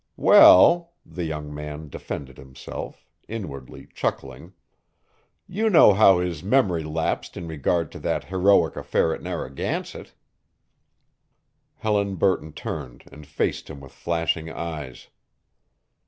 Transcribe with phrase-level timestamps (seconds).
[0.17, 4.53] "Well," the young man defended himself, inwardly chuckling,
[5.47, 10.15] "you know how his memory lapsed in regard to that heroic affair at Narragansett."
[11.75, 15.09] Helen Burton turned and faced him with flashing eyes.